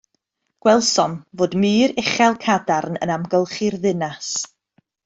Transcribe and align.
Gwelsom 0.65 1.13
fod 1.41 1.53
mur 1.65 1.95
uchel 2.05 2.41
cadarn 2.47 2.99
yn 3.05 3.15
amgylchu'r 3.19 3.79
ddinas. 3.87 4.35